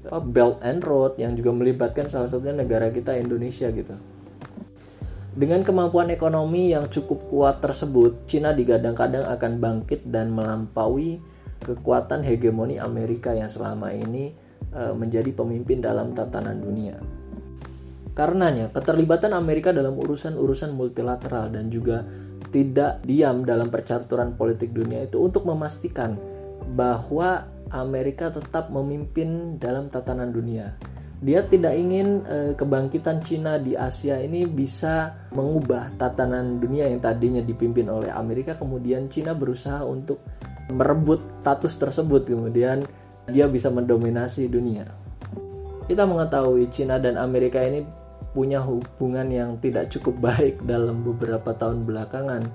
Belt 0.07 0.63
and 0.63 0.83
Road 0.83 1.19
yang 1.19 1.35
juga 1.35 1.51
melibatkan 1.55 2.07
salah 2.11 2.27
satunya 2.31 2.55
negara 2.55 2.91
kita 2.91 3.15
Indonesia 3.15 3.67
gitu. 3.71 3.95
Dengan 5.37 5.61
kemampuan 5.61 6.09
ekonomi 6.09 6.73
yang 6.73 6.89
cukup 6.89 7.29
kuat 7.29 7.61
tersebut, 7.61 8.25
Cina 8.25 8.57
digadang-gadang 8.57 9.29
akan 9.29 9.61
bangkit 9.61 10.09
dan 10.09 10.33
melampaui 10.33 11.21
kekuatan 11.61 12.25
hegemoni 12.25 12.81
Amerika 12.81 13.37
yang 13.37 13.45
selama 13.45 13.93
ini 13.93 14.33
eh, 14.73 14.93
menjadi 14.97 15.29
pemimpin 15.37 15.77
dalam 15.77 16.17
tatanan 16.17 16.57
dunia. 16.57 16.97
Karenanya, 18.17 18.73
keterlibatan 18.73 19.37
Amerika 19.37 19.69
dalam 19.69 19.93
urusan-urusan 20.01 20.73
multilateral 20.73 21.53
dan 21.53 21.69
juga 21.69 22.01
tidak 22.49 23.05
diam 23.05 23.45
dalam 23.45 23.69
percaturan 23.69 24.33
politik 24.33 24.73
dunia 24.73 25.05
itu 25.05 25.21
untuk 25.21 25.45
memastikan 25.45 26.17
bahwa 26.73 27.45
Amerika 27.69 28.33
tetap 28.33 28.73
memimpin 28.73 29.61
dalam 29.61 29.93
tatanan 29.93 30.33
dunia. 30.33 30.96
Dia 31.17 31.41
tidak 31.41 31.73
ingin 31.73 32.21
eh, 32.29 32.53
kebangkitan 32.53 33.25
Cina 33.25 33.57
di 33.57 33.73
Asia 33.73 34.21
ini 34.21 34.45
bisa 34.45 35.25
mengubah 35.33 35.97
tatanan 35.97 36.61
dunia 36.61 36.85
yang 36.85 37.01
tadinya 37.01 37.41
dipimpin 37.41 37.89
oleh 37.89 38.13
Amerika 38.13 38.53
kemudian 38.53 39.09
Cina 39.09 39.33
berusaha 39.33 39.81
untuk 39.81 40.21
merebut 40.69 41.41
status 41.41 41.73
tersebut 41.81 42.29
kemudian 42.29 42.85
dia 43.33 43.49
bisa 43.49 43.73
mendominasi 43.73 44.45
dunia. 44.45 44.85
Kita 45.89 46.05
mengetahui 46.05 46.69
Cina 46.69 47.01
dan 47.01 47.17
Amerika 47.17 47.65
ini 47.65 47.81
punya 48.37 48.61
hubungan 48.61 49.25
yang 49.33 49.57
tidak 49.57 49.89
cukup 49.89 50.21
baik 50.29 50.61
dalam 50.69 51.01
beberapa 51.01 51.49
tahun 51.57 51.81
belakangan. 51.81 52.45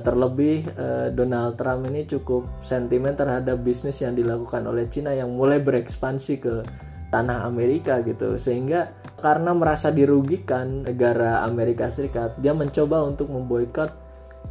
Terlebih 0.00 0.68
eh, 0.76 1.08
Donald 1.16 1.56
Trump 1.56 1.88
ini 1.88 2.04
cukup 2.04 2.44
sentimen 2.68 3.16
terhadap 3.16 3.64
bisnis 3.64 3.96
yang 4.04 4.12
dilakukan 4.12 4.68
oleh 4.68 4.84
Cina 4.92 5.16
yang 5.16 5.32
mulai 5.32 5.56
berekspansi 5.60 6.34
ke 6.36 6.54
tanah 7.10 7.44
Amerika 7.44 8.00
gitu. 8.06 8.38
Sehingga 8.38 8.94
karena 9.20 9.52
merasa 9.52 9.90
dirugikan 9.92 10.86
negara 10.86 11.44
Amerika 11.44 11.90
Serikat, 11.90 12.38
dia 12.40 12.56
mencoba 12.56 13.04
untuk 13.04 13.28
memboikot 13.28 13.90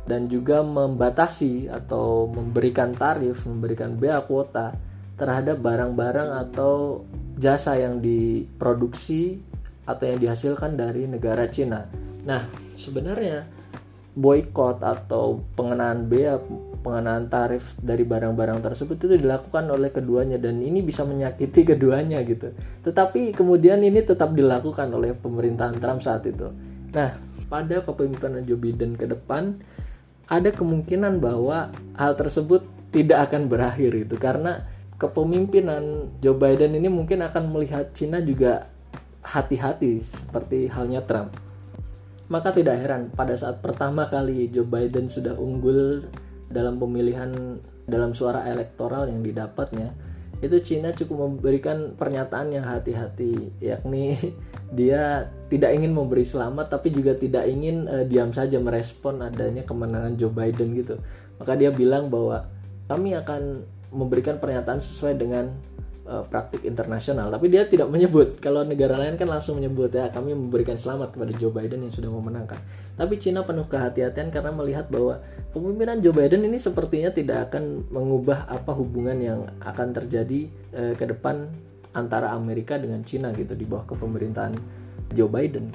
dan 0.05 0.29
juga 0.29 0.61
membatasi 0.61 1.71
atau 1.71 2.29
memberikan 2.29 2.93
tarif, 2.93 3.47
memberikan 3.49 3.97
bea 3.97 4.21
kuota 4.21 4.75
terhadap 5.19 5.59
barang-barang 5.59 6.29
atau 6.47 7.03
jasa 7.35 7.75
yang 7.75 7.99
diproduksi 7.99 9.39
atau 9.83 10.05
yang 10.05 10.19
dihasilkan 10.21 10.77
dari 10.77 11.09
negara 11.09 11.49
Cina. 11.49 11.83
Nah, 12.23 12.45
sebenarnya 12.77 13.58
boykot 14.19 14.83
atau 14.83 15.39
pengenaan 15.55 16.11
bea, 16.11 16.35
pengenaan 16.83 17.31
tarif 17.31 17.71
dari 17.79 18.03
barang-barang 18.03 18.59
tersebut 18.59 18.99
itu 18.99 19.15
dilakukan 19.15 19.71
oleh 19.71 19.95
keduanya 19.95 20.35
dan 20.35 20.59
ini 20.59 20.83
bisa 20.83 21.07
menyakiti 21.07 21.63
keduanya 21.71 22.19
gitu. 22.27 22.51
Tetapi 22.83 23.31
kemudian 23.31 23.79
ini 23.79 24.03
tetap 24.03 24.35
dilakukan 24.35 24.91
oleh 24.91 25.15
pemerintahan 25.15 25.79
Trump 25.79 26.03
saat 26.03 26.27
itu. 26.27 26.51
Nah, 26.91 27.15
pada 27.47 27.79
kepemimpinan 27.79 28.43
Joe 28.43 28.59
Biden 28.59 28.99
ke 28.99 29.07
depan 29.07 29.55
ada 30.29 30.51
kemungkinan 30.51 31.23
bahwa 31.23 31.71
hal 31.97 32.13
tersebut 32.19 32.61
tidak 32.91 33.31
akan 33.31 33.49
berakhir 33.49 33.95
itu 33.95 34.19
karena 34.19 34.67
kepemimpinan 34.99 36.11
Joe 36.19 36.35
Biden 36.35 36.75
ini 36.75 36.91
mungkin 36.91 37.23
akan 37.23 37.49
melihat 37.55 37.95
Cina 37.95 38.19
juga 38.19 38.67
hati-hati 39.23 40.03
seperti 40.03 40.67
halnya 40.69 41.01
Trump. 41.07 41.48
Maka 42.29 42.53
tidak 42.53 42.77
heran 42.77 43.09
pada 43.09 43.33
saat 43.33 43.57
pertama 43.65 44.05
kali 44.05 44.53
Joe 44.53 44.65
Biden 44.65 45.09
sudah 45.09 45.33
unggul 45.33 46.05
dalam 46.45 46.77
pemilihan 46.77 47.57
dalam 47.89 48.13
suara 48.13 48.45
elektoral 48.45 49.09
yang 49.09 49.25
didapatnya, 49.25 49.97
itu 50.39 50.55
Cina 50.63 50.93
cukup 50.95 51.25
memberikan 51.25 51.97
pernyataan 51.97 52.53
yang 52.53 52.63
hati-hati, 52.63 53.51
yakni 53.59 54.15
dia 54.77 55.27
tidak 55.49 55.73
ingin 55.73 55.91
memberi 55.91 56.21
selamat 56.21 56.79
tapi 56.79 56.93
juga 56.93 57.17
tidak 57.17 57.49
ingin 57.49 57.89
uh, 57.89 58.05
diam 58.05 58.29
saja 58.31 58.61
merespon 58.61 59.25
adanya 59.25 59.65
kemenangan 59.65 60.15
Joe 60.15 60.31
Biden 60.31 60.77
gitu. 60.77 60.95
Maka 61.41 61.57
dia 61.57 61.73
bilang 61.73 62.07
bahwa 62.07 62.45
kami 62.87 63.17
akan 63.17 63.65
memberikan 63.89 64.37
pernyataan 64.37 64.79
sesuai 64.79 65.17
dengan 65.17 65.49
uh, 66.09 66.25
praktik 66.25 66.65
internasional. 66.65 67.29
Tapi 67.29 67.45
dia 67.53 67.69
tidak 67.69 67.87
menyebut. 67.87 68.41
Kalau 68.41 68.65
negara 68.65 68.97
lain 68.97 69.15
kan 69.15 69.29
langsung 69.29 69.61
menyebut 69.61 69.93
ya 69.93 70.09
kami 70.09 70.33
memberikan 70.33 70.75
selamat 70.75 71.13
kepada 71.13 71.31
Joe 71.37 71.53
Biden 71.53 71.85
yang 71.85 71.93
sudah 71.93 72.09
memenangkan. 72.09 72.57
Tapi 72.97 73.21
Cina 73.21 73.45
penuh 73.45 73.69
kehati-hatian 73.69 74.33
karena 74.33 74.49
melihat 74.49 74.89
bahwa 74.89 75.21
kepemimpinan 75.53 76.01
Joe 76.01 76.15
Biden 76.17 76.41
ini 76.49 76.57
sepertinya 76.57 77.13
tidak 77.13 77.53
akan 77.53 77.87
mengubah 77.93 78.49
apa 78.49 78.73
hubungan 78.73 79.17
yang 79.21 79.39
akan 79.61 79.93
terjadi 79.93 80.49
uh, 80.73 80.93
ke 80.97 81.05
depan 81.05 81.47
antara 81.93 82.33
Amerika 82.33 82.81
dengan 82.81 83.05
Cina 83.05 83.29
gitu 83.37 83.53
di 83.53 83.65
bawah 83.69 83.85
kepemerintahan 83.85 84.57
Joe 85.13 85.29
Biden. 85.29 85.69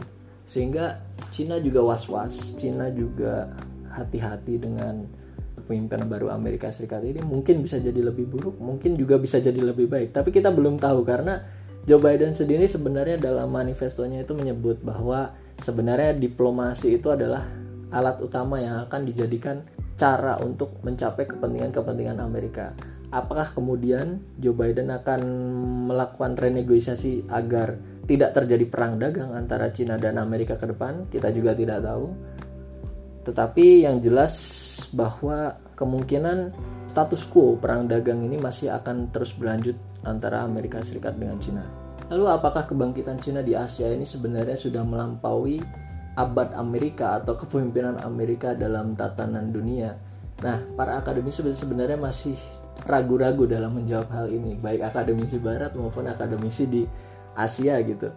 Sehingga 0.45 1.01
Cina 1.33 1.57
juga 1.63 1.81
was-was 1.81 2.59
Cina 2.61 2.93
juga 2.93 3.49
hati-hati 3.95 4.59
dengan 4.59 5.24
kepemimpinan 5.65 6.07
baru 6.07 6.29
Amerika 6.29 6.69
Serikat 6.69 7.01
ini 7.03 7.25
mungkin 7.25 7.65
bisa 7.65 7.81
jadi 7.81 8.05
lebih 8.05 8.29
buruk, 8.29 8.61
mungkin 8.61 9.01
juga 9.01 9.17
bisa 9.17 9.41
jadi 9.41 9.57
lebih 9.57 9.89
baik. 9.89 10.13
Tapi 10.13 10.29
kita 10.29 10.53
belum 10.53 10.77
tahu 10.77 11.01
karena 11.03 11.41
Joe 11.85 12.01
Biden 12.01 12.33
sendiri 12.33 12.65
sebenarnya 12.65 13.21
dalam 13.21 13.53
manifestonya 13.53 14.25
itu 14.25 14.33
menyebut 14.33 14.81
bahwa 14.81 15.37
sebenarnya 15.61 16.17
diplomasi 16.17 16.97
itu 16.97 17.13
adalah 17.13 17.45
alat 17.93 18.21
utama 18.25 18.57
yang 18.61 18.85
akan 18.89 19.05
dijadikan 19.05 19.61
cara 19.95 20.41
untuk 20.41 20.81
mencapai 20.81 21.29
kepentingan-kepentingan 21.29 22.19
Amerika. 22.25 22.73
Apakah 23.15 23.53
kemudian 23.53 24.19
Joe 24.43 24.57
Biden 24.57 24.91
akan 24.91 25.21
melakukan 25.93 26.35
renegosiasi 26.35 27.31
agar 27.31 27.79
tidak 28.09 28.35
terjadi 28.35 28.65
perang 28.67 28.99
dagang 28.99 29.37
antara 29.37 29.71
Cina 29.71 30.01
dan 30.01 30.19
Amerika 30.19 30.59
ke 30.59 30.67
depan? 30.67 31.07
Kita 31.13 31.31
juga 31.31 31.55
tidak 31.55 31.85
tahu. 31.85 32.11
Tetapi 33.29 33.87
yang 33.87 34.03
jelas 34.03 34.35
bahwa 34.95 35.59
kemungkinan 35.75 36.55
status 36.87 37.27
quo 37.27 37.59
perang 37.59 37.91
dagang 37.91 38.23
ini 38.23 38.39
masih 38.39 38.71
akan 38.75 39.11
terus 39.11 39.35
berlanjut 39.35 39.75
antara 40.07 40.45
Amerika 40.47 40.79
Serikat 40.85 41.19
dengan 41.19 41.41
Cina. 41.43 41.65
Lalu 42.13 42.29
apakah 42.29 42.69
kebangkitan 42.69 43.19
Cina 43.19 43.41
di 43.41 43.57
Asia 43.57 43.89
ini 43.89 44.05
sebenarnya 44.05 44.55
sudah 44.55 44.85
melampaui 44.85 45.65
abad 46.15 46.53
Amerika 46.55 47.19
atau 47.19 47.35
kepemimpinan 47.35 47.99
Amerika 48.05 48.53
dalam 48.53 48.93
tatanan 48.95 49.51
dunia? 49.51 49.97
Nah, 50.45 50.61
para 50.77 51.01
akademisi 51.01 51.41
sebenarnya 51.41 51.97
masih 51.97 52.37
ragu-ragu 52.85 53.49
dalam 53.49 53.73
menjawab 53.73 54.11
hal 54.13 54.27
ini, 54.29 54.59
baik 54.59 54.85
akademisi 54.85 55.41
barat 55.41 55.73
maupun 55.73 56.11
akademisi 56.11 56.69
di 56.69 56.83
Asia 57.35 57.81
gitu. 57.83 58.11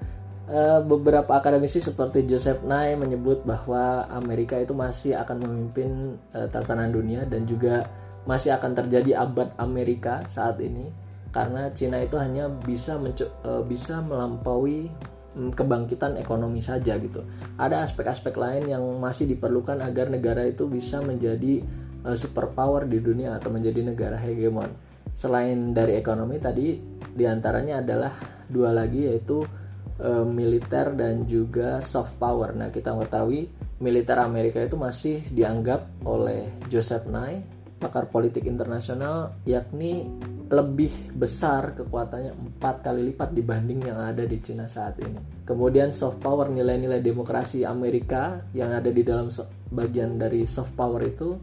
Eh, 0.47 0.79
beberapa 0.79 1.35
akademisi 1.35 1.83
seperti 1.83 2.23
Joseph 2.23 2.63
Nye 2.63 2.95
menyebut 2.95 3.43
bahwa 3.43 4.07
Amerika 4.07 4.55
itu 4.55 4.71
masih 4.71 5.19
akan 5.19 5.43
memimpin 5.43 6.15
uh, 6.31 6.47
tatanan 6.47 6.87
dunia 6.87 7.27
dan 7.27 7.43
juga 7.43 7.83
masih 8.23 8.55
akan 8.55 8.71
terjadi 8.71 9.27
abad 9.27 9.51
Amerika 9.59 10.23
saat 10.31 10.63
ini 10.63 10.87
karena 11.35 11.67
Cina 11.75 11.99
itu 11.99 12.15
hanya 12.15 12.47
bisa 12.47 12.95
uh, 12.95 13.59
bisa 13.67 13.99
melampaui 13.99 14.87
mm, 15.35 15.51
kebangkitan 15.51 16.15
ekonomi 16.15 16.63
saja 16.63 16.95
gitu. 16.95 17.27
Ada 17.59 17.83
aspek-aspek 17.83 18.31
lain 18.39 18.71
yang 18.71 18.87
masih 19.03 19.27
diperlukan 19.27 19.83
agar 19.83 20.07
negara 20.07 20.47
itu 20.47 20.63
bisa 20.71 21.03
menjadi 21.03 21.59
uh, 22.07 22.15
superpower 22.15 22.87
di 22.87 23.03
dunia 23.03 23.35
atau 23.35 23.51
menjadi 23.51 23.83
negara 23.83 24.15
hegemon. 24.15 24.71
Selain 25.11 25.75
dari 25.75 25.99
ekonomi 25.99 26.39
tadi 26.39 26.79
di 27.03 27.27
antaranya 27.27 27.83
adalah 27.83 28.15
dua 28.47 28.71
lagi 28.71 29.11
yaitu 29.11 29.66
uh, 30.01 30.25
militer 30.25 30.93
dan 30.93 31.25
juga 31.25 31.81
soft 31.81 32.17
power. 32.17 32.53
Nah 32.53 32.69
kita 32.73 32.93
mengetahui 32.93 33.49
militer 33.81 34.17
Amerika 34.17 34.61
itu 34.61 34.75
masih 34.75 35.21
dianggap 35.29 35.85
oleh 36.05 36.49
Joseph 36.69 37.05
Nye 37.05 37.57
pakar 37.77 38.09
politik 38.09 38.49
internasional 38.49 39.37
yakni 39.45 40.09
lebih 40.49 41.13
besar 41.13 41.77
kekuatannya 41.77 42.33
empat 42.33 42.81
kali 42.81 43.13
lipat 43.13 43.35
dibanding 43.37 43.85
yang 43.85 43.99
ada 44.01 44.25
di 44.25 44.41
Cina 44.41 44.65
saat 44.65 44.97
ini. 45.03 45.45
Kemudian 45.45 45.93
soft 45.93 46.23
power 46.23 46.49
nilai-nilai 46.49 47.03
demokrasi 47.03 47.67
Amerika 47.67 48.41
yang 48.57 48.73
ada 48.73 48.89
di 48.89 49.05
dalam 49.05 49.29
bagian 49.69 50.17
dari 50.17 50.47
soft 50.47 50.73
power 50.73 51.03
itu 51.05 51.37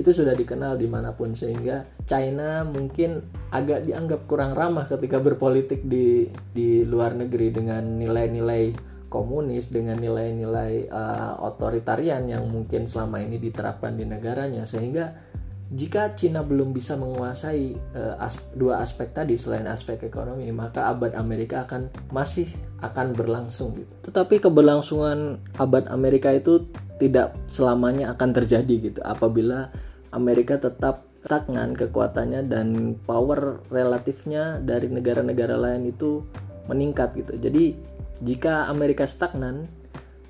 itu 0.00 0.16
sudah 0.16 0.32
dikenal 0.32 0.80
di 0.80 0.88
mana 0.88 1.12
pun 1.12 1.36
sehingga 1.36 1.84
China 2.08 2.64
mungkin 2.64 3.20
agak 3.52 3.84
dianggap 3.84 4.24
kurang 4.24 4.56
ramah 4.56 4.88
ketika 4.88 5.20
berpolitik 5.20 5.84
di 5.84 6.24
di 6.56 6.82
luar 6.88 7.12
negeri 7.12 7.52
dengan 7.52 8.00
nilai-nilai 8.00 8.72
komunis 9.12 9.68
dengan 9.68 10.00
nilai-nilai 10.00 10.88
uh, 10.88 11.36
otoritarian 11.44 12.24
yang 12.30 12.46
mungkin 12.48 12.86
selama 12.88 13.20
ini 13.20 13.36
diterapkan 13.36 13.98
di 13.98 14.06
negaranya 14.06 14.64
sehingga 14.64 15.30
jika 15.70 16.18
Cina 16.18 16.42
belum 16.42 16.74
bisa 16.74 16.98
menguasai 16.98 17.94
uh, 17.94 18.18
as 18.18 18.34
dua 18.58 18.82
aspek 18.82 19.14
tadi 19.14 19.38
selain 19.38 19.70
aspek 19.70 20.02
ekonomi, 20.02 20.50
maka 20.50 20.90
abad 20.90 21.14
Amerika 21.14 21.62
akan 21.62 21.86
masih 22.10 22.50
akan 22.82 23.14
berlangsung 23.14 23.78
gitu. 23.78 24.10
Tetapi 24.10 24.42
keberlangsungan 24.42 25.38
abad 25.62 25.86
Amerika 25.94 26.34
itu 26.34 26.66
tidak 26.98 27.38
selamanya 27.46 28.10
akan 28.18 28.30
terjadi 28.34 28.74
gitu 28.90 29.00
apabila 29.06 29.70
Amerika 30.10 30.58
tetap 30.58 31.06
stagnan 31.20 31.76
kekuatannya 31.76 32.48
dan 32.48 32.96
power 33.04 33.60
relatifnya 33.68 34.58
dari 34.58 34.88
negara-negara 34.88 35.54
lain 35.54 35.92
itu 35.92 36.24
meningkat 36.66 37.12
gitu. 37.18 37.36
Jadi 37.36 37.76
jika 38.24 38.68
Amerika 38.68 39.04
stagnan, 39.04 39.68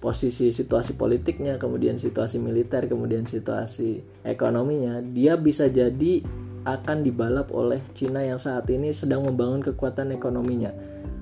posisi 0.01 0.51
situasi 0.51 0.97
politiknya, 0.97 1.61
kemudian 1.61 2.01
situasi 2.01 2.41
militer, 2.41 2.89
kemudian 2.89 3.29
situasi 3.29 4.01
ekonominya, 4.25 5.05
dia 5.05 5.37
bisa 5.37 5.69
jadi 5.69 6.25
akan 6.65 7.05
dibalap 7.05 7.53
oleh 7.53 7.81
Cina 7.97 8.21
yang 8.25 8.41
saat 8.41 8.69
ini 8.69 8.93
sedang 8.93 9.25
membangun 9.25 9.65
kekuatan 9.65 10.13
ekonominya. 10.13 10.73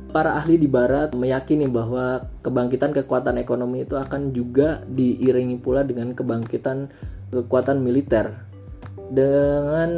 Para 0.09 0.41
ahli 0.41 0.57
di 0.57 0.65
barat 0.65 1.13
meyakini 1.13 1.69
bahwa 1.69 2.25
kebangkitan 2.41 2.97
kekuatan 2.97 3.37
ekonomi 3.37 3.85
itu 3.85 3.93
akan 3.93 4.33
juga 4.33 4.81
diiringi 4.89 5.61
pula 5.61 5.85
dengan 5.85 6.17
kebangkitan 6.17 6.89
kekuatan 7.29 7.85
militer. 7.85 8.48
Dengan 9.09 9.91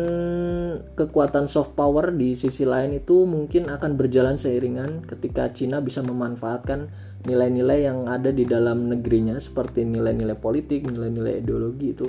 kekuatan 0.94 1.50
soft 1.50 1.74
power 1.74 2.14
di 2.14 2.38
sisi 2.38 2.62
lain 2.62 2.94
itu 2.94 3.26
mungkin 3.26 3.66
akan 3.66 3.98
berjalan 3.98 4.38
seiringan 4.38 5.02
ketika 5.02 5.50
Cina 5.50 5.82
bisa 5.82 5.98
memanfaatkan 5.98 6.86
nilai-nilai 7.26 7.90
yang 7.90 8.06
ada 8.06 8.30
di 8.30 8.46
dalam 8.46 8.86
negerinya 8.86 9.34
seperti 9.42 9.82
nilai-nilai 9.82 10.38
politik, 10.38 10.86
nilai-nilai 10.86 11.42
ideologi 11.42 11.90
itu 11.90 12.06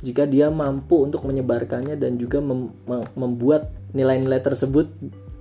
jika 0.00 0.24
dia 0.24 0.48
mampu 0.48 1.04
untuk 1.04 1.26
menyebarkannya 1.26 1.98
dan 1.98 2.16
juga 2.16 2.38
mem 2.38 2.70
membuat 3.18 3.74
nilai-nilai 3.92 4.40
tersebut 4.40 4.88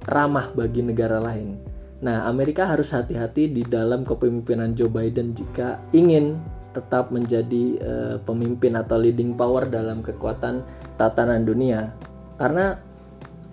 ramah 0.08 0.50
bagi 0.52 0.82
negara 0.82 1.22
lain. 1.22 1.56
Nah, 1.98 2.30
Amerika 2.30 2.70
harus 2.70 2.94
hati-hati 2.94 3.50
di 3.50 3.66
dalam 3.66 4.06
kepemimpinan 4.06 4.78
Joe 4.78 4.90
Biden 4.90 5.34
jika 5.34 5.82
ingin 5.94 6.38
tetap 6.78 7.10
menjadi 7.10 7.66
uh, 7.82 8.16
pemimpin 8.22 8.78
atau 8.78 9.02
leading 9.02 9.34
power 9.34 9.66
dalam 9.66 10.06
kekuatan 10.06 10.62
tatanan 11.02 11.42
dunia. 11.42 11.90
Karena 12.38 12.78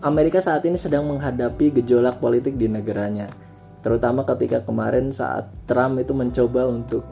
Amerika 0.05 0.45
saat 0.45 0.69
ini 0.69 0.77
sedang 0.77 1.09
menghadapi 1.09 1.81
gejolak 1.81 2.21
politik 2.21 2.61
di 2.61 2.69
negaranya 2.69 3.33
terutama 3.85 4.25
ketika 4.25 4.65
kemarin 4.65 5.13
saat 5.13 5.53
Trump 5.69 6.01
itu 6.01 6.17
mencoba 6.17 6.65
untuk 6.65 7.05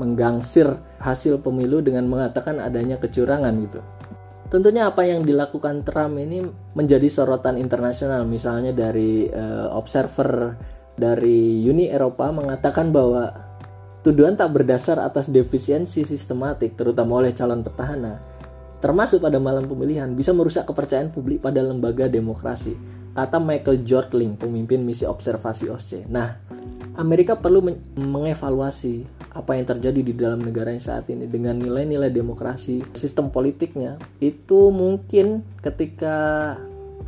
menggangsir 0.00 0.72
hasil 0.96 1.44
pemilu 1.44 1.84
dengan 1.84 2.08
mengatakan 2.08 2.56
adanya 2.56 2.96
kecurangan 2.96 3.52
gitu. 3.68 3.80
Tentunya 4.48 4.88
apa 4.88 5.04
yang 5.04 5.28
dilakukan 5.28 5.84
Trump 5.84 6.16
ini 6.16 6.40
menjadi 6.72 7.04
sorotan 7.12 7.60
internasional 7.60 8.24
misalnya 8.24 8.72
dari 8.72 9.28
uh, 9.28 9.68
observer 9.76 10.56
dari 10.96 11.60
Uni 11.68 11.92
Eropa 11.92 12.32
mengatakan 12.32 12.88
bahwa 12.88 13.28
tuduhan 14.06 14.38
tak 14.38 14.54
berdasar 14.54 15.02
atas 15.02 15.26
defisiensi 15.26 16.06
sistematik 16.06 16.78
terutama 16.78 17.18
oleh 17.18 17.34
calon 17.34 17.66
petahana 17.66 18.22
termasuk 18.78 19.18
pada 19.18 19.42
malam 19.42 19.66
pemilihan 19.66 20.14
bisa 20.14 20.30
merusak 20.30 20.62
kepercayaan 20.70 21.10
publik 21.10 21.42
pada 21.42 21.58
lembaga 21.58 22.06
demokrasi 22.06 22.78
kata 23.16 23.40
Michael 23.40 23.80
Jortling, 23.80 24.36
pemimpin 24.36 24.84
misi 24.84 25.08
observasi 25.08 25.72
OSCE. 25.72 26.04
Nah, 26.12 26.36
Amerika 27.00 27.32
perlu 27.32 27.64
mengevaluasi 27.96 29.08
apa 29.32 29.56
yang 29.56 29.64
terjadi 29.64 30.00
di 30.04 30.12
dalam 30.12 30.44
negara 30.44 30.68
yang 30.68 30.84
saat 30.84 31.08
ini 31.08 31.24
dengan 31.24 31.56
nilai-nilai 31.56 32.12
demokrasi, 32.12 32.84
sistem 32.92 33.32
politiknya. 33.32 33.96
Itu 34.20 34.68
mungkin 34.68 35.40
ketika 35.64 36.16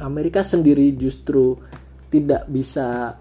Amerika 0.00 0.40
sendiri 0.40 0.96
justru 0.96 1.60
tidak 2.08 2.48
bisa 2.48 3.20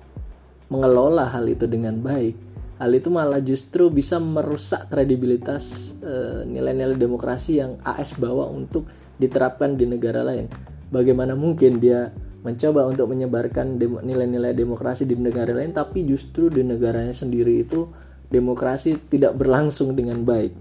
mengelola 0.71 1.27
hal 1.27 1.43
itu 1.51 1.67
dengan 1.67 1.99
baik, 1.99 2.56
hal 2.77 2.91
itu 2.93 3.09
malah 3.09 3.41
justru 3.41 3.89
bisa 3.89 4.21
merusak 4.21 4.89
kredibilitas 4.89 5.93
eh, 6.01 6.45
nilai-nilai 6.45 6.97
demokrasi 6.97 7.61
yang 7.61 7.81
AS 7.81 8.13
bawa 8.17 8.45
untuk 8.49 8.85
diterapkan 9.17 9.73
di 9.73 9.89
negara 9.89 10.21
lain. 10.21 10.45
Bagaimana 10.93 11.33
mungkin 11.33 11.81
dia 11.81 12.13
mencoba 12.45 12.87
untuk 12.87 13.11
menyebarkan 13.11 13.75
nilai-nilai 13.81 14.53
demokrasi 14.53 15.03
di 15.03 15.17
negara 15.17 15.51
lain 15.51 15.73
tapi 15.73 16.05
justru 16.07 16.47
di 16.47 16.63
negaranya 16.63 17.11
sendiri 17.11 17.65
itu 17.65 17.89
demokrasi 18.29 19.09
tidak 19.09 19.35
berlangsung 19.35 19.97
dengan 19.97 20.21
baik. 20.23 20.53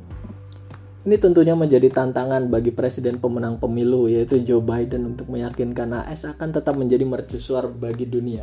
Ini 1.06 1.22
tentunya 1.22 1.54
menjadi 1.54 1.86
tantangan 1.86 2.50
bagi 2.50 2.74
presiden 2.74 3.22
pemenang 3.22 3.62
pemilu 3.62 4.10
yaitu 4.10 4.42
Joe 4.42 4.58
Biden 4.58 5.14
untuk 5.14 5.30
meyakinkan 5.30 6.02
AS 6.02 6.26
akan 6.26 6.50
tetap 6.50 6.74
menjadi 6.74 7.06
mercusuar 7.06 7.70
bagi 7.70 8.10
dunia. 8.10 8.42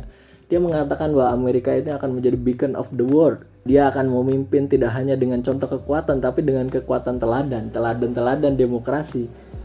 Dia 0.52 0.60
mengatakan 0.60 1.10
bahwa 1.16 1.32
Amerika 1.32 1.72
ini 1.72 1.90
akan 1.92 2.20
menjadi 2.20 2.36
beacon 2.36 2.72
of 2.76 2.92
the 2.92 3.04
world. 3.04 3.42
Dia 3.64 3.88
akan 3.88 4.12
memimpin 4.12 4.68
tidak 4.68 4.92
hanya 4.92 5.16
dengan 5.16 5.40
contoh 5.40 5.66
kekuatan 5.66 6.20
tapi 6.20 6.44
dengan 6.44 6.68
kekuatan 6.68 7.16
teladan, 7.16 7.72
teladan-teladan 7.72 8.52
demokrasi 8.54 9.24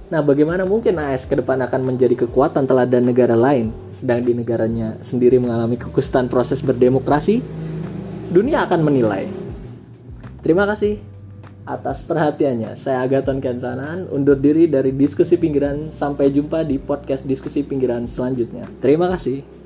Nah, 0.09 0.25
bagaimana 0.25 0.65
mungkin 0.65 0.97
AS 0.97 1.29
ke 1.29 1.37
depan 1.37 1.61
akan 1.69 1.85
menjadi 1.85 2.25
kekuatan 2.25 2.65
teladan 2.65 3.05
negara 3.05 3.37
lain, 3.37 3.69
sedang 3.93 4.25
di 4.25 4.33
negaranya 4.33 4.97
sendiri 5.05 5.37
mengalami 5.37 5.77
kekusutan 5.77 6.25
proses 6.25 6.65
berdemokrasi? 6.65 7.45
Dunia 8.33 8.65
akan 8.65 8.81
menilai. 8.81 9.29
Terima 10.41 10.65
kasih 10.65 10.97
atas 11.61 12.01
perhatiannya. 12.01 12.73
Saya 12.73 13.05
Agaton 13.05 13.37
Kensanan, 13.37 14.09
undur 14.09 14.33
diri 14.33 14.65
dari 14.65 14.89
diskusi 14.97 15.37
pinggiran. 15.37 15.93
Sampai 15.93 16.33
jumpa 16.33 16.65
di 16.65 16.81
podcast 16.81 17.29
diskusi 17.29 17.61
pinggiran 17.61 18.09
selanjutnya. 18.09 18.65
Terima 18.81 19.13
kasih. 19.13 19.58